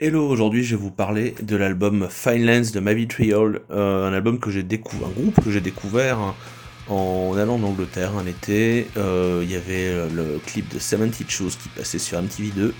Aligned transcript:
Hello, 0.00 0.28
aujourd'hui 0.28 0.64
je 0.64 0.74
vais 0.74 0.82
vous 0.82 0.90
parler 0.90 1.36
de 1.40 1.54
l'album 1.54 2.08
Fine 2.10 2.62
de 2.62 2.80
Mavi 2.80 3.06
Trial, 3.06 3.60
euh, 3.70 4.08
un 4.08 4.12
album 4.12 4.40
que 4.40 4.50
j'ai 4.50 4.64
découvert, 4.64 5.06
un 5.06 5.12
groupe 5.12 5.40
que 5.40 5.52
j'ai 5.52 5.60
découvert 5.60 6.34
en 6.88 7.36
allant 7.38 7.54
en 7.54 7.62
Angleterre 7.62 8.10
un 8.16 8.26
été. 8.26 8.88
Euh, 8.96 9.42
il 9.44 9.52
y 9.52 9.54
avait 9.54 9.86
euh, 9.86 10.08
le 10.12 10.40
clip 10.44 10.68
de 10.74 10.80
70 10.80 11.26
Shoes 11.28 11.50
qui 11.50 11.68
passait 11.68 12.00
sur 12.00 12.20
MTV2 12.20 12.72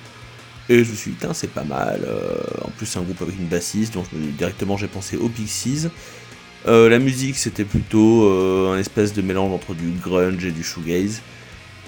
et 0.71 0.83
je 0.83 0.91
me 0.91 0.97
suis 0.97 1.13
dit, 1.13 1.27
c'est 1.35 1.53
pas 1.53 1.63
mal. 1.63 2.01
en 2.65 2.71
plus, 2.71 2.87
c'est 2.87 2.99
un 2.99 3.03
groupe 3.03 3.23
avec 3.23 3.39
une 3.39 3.47
bassiste, 3.47 3.95
donc 3.95 4.07
directement 4.37 4.77
j'ai 4.77 4.89
pensé 4.89 5.17
aux 5.17 5.29
Pixies. 5.29 5.87
la 6.67 6.99
musique 6.99 7.37
c'était 7.37 7.65
plutôt 7.65 8.29
un 8.73 8.79
espèce 8.79 9.13
de 9.13 9.23
mélange 9.23 9.53
entre 9.53 9.75
du 9.75 9.91
grunge 10.03 10.45
et 10.45 10.51
du 10.51 10.65
shoegaze. 10.65 11.23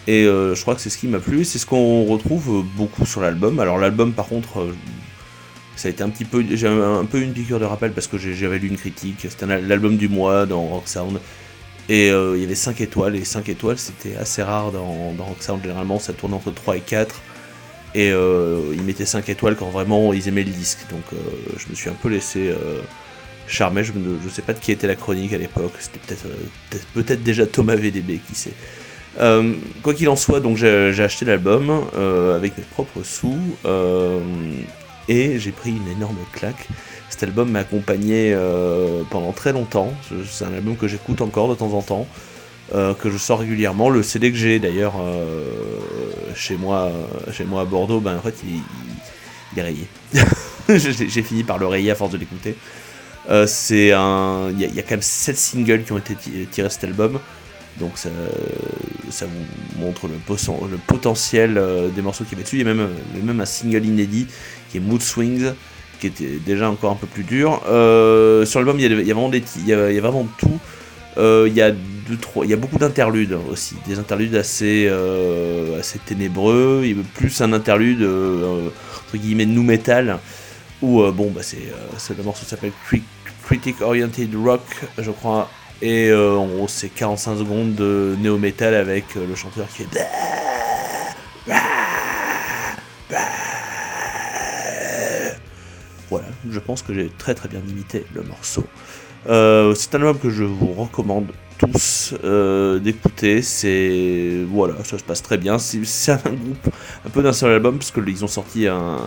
Et 0.07 0.23
je 0.23 0.61
crois 0.63 0.77
que 0.77 0.81
c'est 0.81 0.91
ce 0.91 0.99
qui 0.99 1.09
m'a 1.09 1.19
plu, 1.19 1.45
c'est 1.45 1.59
ce 1.59 1.67
qu'on 1.67 2.05
retrouve 2.05 2.65
beaucoup 2.77 3.07
sur 3.07 3.23
l'album. 3.23 3.59
Alors 3.59 3.79
l'album 3.79 4.13
par 4.13 4.27
contre, 4.27 4.69
ça 5.77 5.89
a 5.89 5.91
été 5.91 6.03
un 6.03 6.09
petit 6.09 6.25
peu, 6.25 6.43
j'ai 6.51 6.67
un, 6.67 7.05
peu 7.05 7.21
une 7.21 7.33
piqûre 7.33 7.61
de 7.61 7.67
rappel 7.67 7.93
parce 7.93 8.07
que 8.07 8.17
j'avais 8.17 8.59
lu 8.59 8.69
une 8.69 8.79
critique. 8.79 9.27
C'était 9.29 9.47
l'album 9.61 9.99
du 9.99 10.09
mois 10.09 10.47
dans 10.47 10.63
Rock 10.63 10.89
Sound. 10.89 11.21
Et 11.89 12.11
euh, 12.11 12.37
il 12.37 12.43
y 12.43 12.45
avait 12.47 12.55
5 12.55 12.81
étoiles. 12.81 13.15
Et 13.15 13.25
5 13.25 13.49
étoiles, 13.51 13.79
c'était 13.79 14.17
assez 14.17 14.43
rare 14.43 14.73
dans, 14.73 15.15
Rock 15.19 15.37
Sound. 15.41 15.61
Généralement, 15.63 15.99
ça 15.99 16.15
tourne 16.15 16.33
entre 16.33 16.51
3 16.51 16.79
et 16.79 16.81
4. 16.81 17.21
Et 17.95 18.11
euh, 18.11 18.73
ils 18.73 18.83
mettaient 18.83 19.05
5 19.05 19.29
étoiles 19.29 19.55
quand 19.55 19.69
vraiment 19.69 20.15
ils 20.15 20.27
aimaient 20.29 20.45
le 20.45 20.51
disque. 20.51 20.79
Donc 20.91 21.05
euh, 21.13 21.17
je 21.59 21.69
me 21.69 21.75
suis 21.75 21.91
un 21.91 21.95
peu 21.95 22.09
laissé 22.09 22.55
charmer. 23.47 23.85
Je 23.85 23.93
ne 23.93 24.31
sais 24.31 24.43
pas 24.43 24.55
de 24.55 24.59
qui 24.59 24.73
était 24.73 24.87
la 24.87 24.97
chronique 24.97 25.35
à 25.35 25.39
l'époque. 25.39 25.75
C'était 25.79 26.01
peut-être 26.71 26.87
peut, 26.95 27.17
déjà 27.17 27.47
Thomas 27.47 27.77
VDB, 27.77 28.19
qui 28.27 28.35
sait. 28.35 28.55
quoi 29.83 29.93
qu'il 29.93 30.09
en 30.09 30.17
soit, 30.17 30.41
donc 30.41 30.57
j'ai 30.57 31.03
acheté 31.03 31.27
l'album 31.27 31.71
avec 32.35 32.57
mes 32.57 32.65
propres 32.65 33.03
sous 33.05 33.39
et 35.09 35.39
j'ai 35.39 35.53
pris 35.53 35.71
une 35.71 35.89
énorme 35.89 36.17
claque. 36.33 36.69
Cet 37.09 37.23
album 37.23 37.51
m'a 37.51 37.61
accompagné 37.61 38.33
euh, 38.35 39.03
pendant 39.11 39.33
très 39.33 39.53
longtemps. 39.53 39.93
C'est 40.29 40.45
un 40.45 40.53
album 40.53 40.77
que 40.77 40.89
j'écoute 40.89 41.21
encore 41.21 41.49
de 41.49 41.55
temps 41.55 41.73
en 41.73 41.83
temps, 41.83 42.07
euh, 42.75 42.95
que 42.95 43.11
je 43.11 43.17
sors 43.17 43.39
régulièrement. 43.39 43.89
Le 43.91 44.03
CD 44.03 44.31
que 44.31 44.37
j'ai 44.37 44.59
d'ailleurs 44.59 44.95
euh, 45.01 45.45
chez 46.35 46.57
moi, 46.57 46.91
chez 47.33 47.45
moi 47.45 47.63
à 47.63 47.65
Bordeaux, 47.65 48.01
ben 48.01 48.17
en 48.17 48.21
fait 48.21 48.35
il, 48.45 49.59
est 49.59 49.63
rayé. 49.63 49.87
j'ai 50.69 51.23
fini 51.23 51.45
par 51.45 51.59
le 51.59 51.67
rayer 51.67 51.93
à 51.93 51.95
force 51.95 52.13
de 52.13 52.19
l'écouter. 52.19 52.57
c'est 53.47 53.93
un, 53.93 54.51
il 54.51 54.75
y, 54.75 54.79
a 54.79 54.83
quand 54.83 54.93
même 54.93 55.03
7 55.03 55.37
singles 55.37 55.85
qui 55.85 55.93
ont 55.93 55.99
été 55.99 56.15
tirés 56.51 56.69
de 56.69 56.73
cet 56.73 56.85
album. 56.85 57.19
Donc 57.81 57.99
ça, 57.99 58.09
vous 59.27 59.85
montre 59.85 60.09
le, 60.09 60.15
potentiel 60.87 61.61
des 61.95 62.03
morceaux 62.03 62.25
qui 62.25 62.33
y 62.33 62.35
avait 62.35 62.45
dessus. 62.45 62.57
Il 62.57 62.67
y 62.67 62.71
a 62.71 62.73
même, 62.73 62.89
même 63.23 63.41
un 63.41 63.47
single 63.47 63.85
inédit 63.85 64.27
qui 64.71 64.79
est 64.79 64.81
Mood 64.81 65.03
Swings, 65.03 65.53
qui 66.01 66.07
était 66.07 66.39
déjà 66.45 66.71
encore 66.71 66.93
un 66.93 66.97
peu 66.97 67.07
plus 67.07 67.25
dur. 67.25 67.63
Euh, 67.69 68.45
sur 68.45 68.61
l'album, 68.61 68.79
il, 68.79 69.07
y, 69.07 69.11
a 69.11 69.15
vraiment 69.15 69.29
des, 69.29 69.43
il 69.59 69.67
y 69.67 69.73
a, 69.73 70.01
vraiment 70.01 70.27
tout. 70.39 70.59
Euh, 71.19 71.47
il 71.49 71.55
y 71.55 71.63
a 71.63 71.71
deux, 71.71 72.17
trois, 72.21 72.45
il 72.45 72.51
y 72.51 72.55
a 72.55 72.59
beaucoup 72.59 72.79
d'interludes 72.79 73.39
aussi, 73.51 73.75
des 73.87 73.99
interludes 73.99 74.35
assez, 74.35 74.87
euh, 74.89 75.81
assez 75.81 75.99
ténébreux. 75.99 76.83
Il 76.85 76.97
y 76.97 77.01
a 77.01 77.03
plus 77.15 77.41
un 77.41 77.53
interlude 77.53 78.03
entre 78.03 79.17
guillemets 79.17 79.47
nu 79.47 79.61
metal 79.61 80.19
où 80.83 81.03
bon 81.11 81.31
bah 81.31 81.41
c'est, 81.43 81.57
le 82.17 82.23
morceau 82.23 82.45
s'appelle 82.45 82.73
Critic 83.45 83.81
Oriented 83.81 84.35
Rock, 84.35 84.63
je 84.99 85.11
crois. 85.11 85.51
Et 85.83 86.13
en 86.13 86.47
gros, 86.47 86.69
c'est 86.69 86.89
45 86.89 87.39
secondes 87.39 87.75
de 87.75 88.17
néo-metal 88.21 88.75
avec 88.75 89.15
le 89.15 89.35
chanteur 89.35 89.67
qui 89.69 89.83
est. 89.83 89.87
Voilà, 96.09 96.27
je 96.49 96.61
pense 96.61 96.83
que 96.83 96.95
j'ai 96.95 97.11
très 97.19 97.35
très 97.35 97.49
bien 97.49 97.61
imité 97.69 98.07
le 98.15 98.23
morceau. 98.23 98.65
Euh, 99.29 99.75
c'est 99.75 99.95
un 99.95 99.99
album 99.99 100.19
que 100.19 100.31
je 100.31 100.45
vous 100.45 100.73
recommande 100.73 101.27
tous 101.59 102.15
euh, 102.23 102.79
d'écouter. 102.79 103.43
C'est 103.43 104.45
voilà, 104.49 104.85
ça 104.85 104.99
se 104.99 105.05
passe 105.05 105.23
très 105.23 105.37
bien. 105.37 105.59
C'est 105.59 106.13
un 106.13 106.33
groupe 106.33 106.69
un 107.05 107.11
peu 107.11 107.23
d'un 107.23 107.33
seul 107.33 107.53
album 107.53 107.79
parce 107.79 107.91
que 107.91 108.01
ils 108.07 108.25
ont 108.25 108.29
sorti 108.29 108.69
un, 108.69 108.99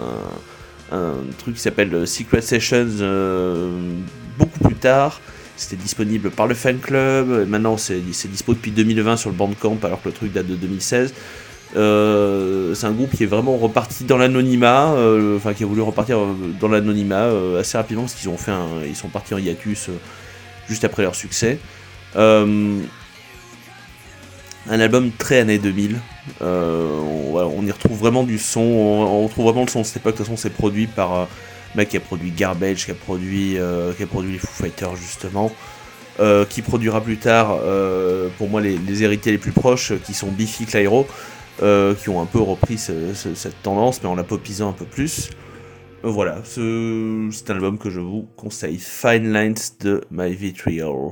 truc 1.37 1.55
qui 1.55 1.61
s'appelle 1.61 2.05
Secret 2.05 2.41
Sessions 2.41 2.97
euh, 2.99 3.71
beaucoup 4.37 4.59
plus 4.59 4.75
tard. 4.75 5.21
C'était 5.59 5.75
disponible 5.75 6.31
par 6.31 6.47
le 6.47 6.55
fan 6.55 6.79
club. 6.79 7.45
Maintenant, 7.49 7.75
c'est 7.75 7.99
dispo 7.99 8.53
depuis 8.53 8.71
2020 8.71 9.17
sur 9.17 9.29
le 9.29 9.35
Bandcamp 9.35 9.77
alors 9.83 10.01
que 10.01 10.07
le 10.07 10.13
truc 10.13 10.31
date 10.31 10.47
de 10.47 10.55
2016. 10.55 11.13
Euh, 11.75 12.73
c'est 12.73 12.87
un 12.87 12.91
groupe 12.91 13.11
qui 13.11 13.23
est 13.23 13.27
vraiment 13.27 13.57
reparti 13.57 14.05
dans 14.05 14.17
l'anonymat, 14.17 14.93
euh, 14.93 15.35
enfin 15.35 15.53
qui 15.53 15.65
a 15.65 15.67
voulu 15.67 15.81
repartir 15.81 16.17
euh, 16.17 16.33
dans 16.61 16.69
l'anonymat 16.69 17.29
assez 17.59 17.77
rapidement 17.77 18.03
parce 18.03 18.15
qu'ils 18.15 18.29
ont 18.29 18.37
fait 18.37 18.53
ils 18.87 18.95
sont 18.95 19.09
partis 19.09 19.33
en 19.33 19.37
hiatus 19.37 19.89
juste 20.69 20.85
après 20.85 21.03
leur 21.03 21.13
succès. 21.13 21.59
un 22.15 22.79
album 24.69 25.11
très 25.11 25.41
années 25.41 25.59
2000. 25.59 25.99
On, 26.41 27.65
y 27.65 27.71
retrouve 27.71 27.99
vraiment 27.99 28.23
du 28.23 28.39
son, 28.39 28.61
on, 28.61 29.23
retrouve 29.25 29.43
vraiment 29.43 29.63
le 29.63 29.69
son 29.69 29.81
de 29.81 29.85
cette 29.85 29.97
époque. 29.97 30.13
De 30.13 30.17
toute 30.19 30.25
façon, 30.25 30.37
c'est 30.37 30.51
produit 30.51 30.87
par 30.87 31.27
mec 31.75 31.89
qui 31.89 31.97
a 31.97 31.99
produit 31.99 32.31
Garbage, 32.31 32.85
qui 32.85 32.91
a 32.91 32.95
produit, 32.95 33.57
qui 33.97 34.03
a 34.03 34.07
produit 34.07 34.33
les 34.33 34.39
Foo 34.39 34.63
Fighters 34.63 34.95
justement. 34.95 35.51
qui 36.49 36.61
produira 36.61 37.01
plus 37.01 37.17
tard, 37.17 37.59
pour 38.37 38.49
moi, 38.49 38.61
les, 38.61 38.77
les, 38.77 39.03
héritiers 39.03 39.31
les 39.31 39.37
plus 39.37 39.51
proches, 39.51 39.93
qui 40.03 40.13
sont 40.13 40.27
Biffy 40.27 40.65
Clyro, 40.65 41.07
euh, 41.61 41.93
qui 41.93 42.07
ont 42.07 42.21
un 42.21 42.25
peu 42.25 42.39
repris 42.39 42.77
cette 42.77 43.61
tendance, 43.63 44.01
mais 44.01 44.07
en 44.07 44.15
la 44.15 44.23
popisant 44.23 44.69
un 44.69 44.73
peu 44.73 44.85
plus. 44.85 45.29
Euh, 46.05 46.09
voilà, 46.09 46.41
c'est 46.45 46.61
un 47.51 47.55
album 47.55 47.77
que 47.77 47.89
je 47.89 47.99
vous 47.99 48.27
conseille. 48.37 48.77
Fine 48.79 49.33
Lines 49.33 49.55
de 49.81 50.01
My 50.09 50.33
Vitriol. 50.33 51.11